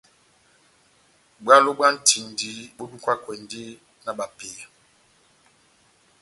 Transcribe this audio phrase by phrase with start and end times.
[1.43, 3.63] Bwalo bwa ntindi bó dukakwɛndi
[4.03, 4.65] na bapeya.